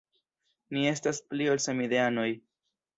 Ni 0.77 0.87
estas 0.93 1.21
pli 1.29 1.53
ol 1.55 1.65
samideanoj. 1.69 2.29